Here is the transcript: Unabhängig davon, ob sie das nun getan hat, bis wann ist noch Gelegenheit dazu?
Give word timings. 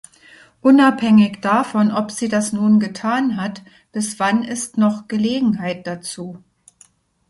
Unabhängig 0.61 1.41
davon, 1.41 1.91
ob 1.91 2.09
sie 2.09 2.27
das 2.27 2.53
nun 2.53 2.79
getan 2.79 3.37
hat, 3.39 3.61
bis 3.91 4.17
wann 4.17 4.41
ist 4.43 4.75
noch 4.79 5.07
Gelegenheit 5.07 5.85
dazu? 5.85 6.43